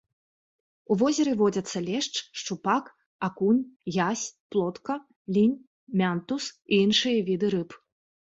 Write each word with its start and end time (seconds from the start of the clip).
У 0.93 0.95
возеры 1.01 1.31
водзяцца 1.41 1.77
лешч, 1.89 2.13
шчупак, 2.41 2.85
акунь, 3.27 3.61
язь, 4.09 4.25
плотка, 4.55 4.93
лінь, 5.37 5.55
мянтуз 6.01 6.43
і 6.71 6.83
іншыя 6.87 7.17
віды 7.29 7.47
рыб. 7.55 7.69